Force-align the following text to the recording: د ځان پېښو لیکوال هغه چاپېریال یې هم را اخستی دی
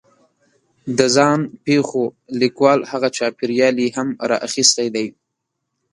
د 0.97 0.99
ځان 1.15 1.39
پېښو 1.65 2.03
لیکوال 2.41 2.79
هغه 2.91 3.07
چاپېریال 3.17 3.75
یې 3.83 3.89
هم 3.97 4.07
را 4.29 4.37
اخستی 4.47 4.87
دی 4.95 5.07